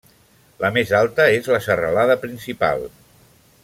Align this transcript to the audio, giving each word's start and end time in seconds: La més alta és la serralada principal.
La 0.63 0.71
més 0.77 0.93
alta 1.01 1.27
és 1.35 1.51
la 1.55 1.61
serralada 1.69 2.19
principal. 2.27 2.87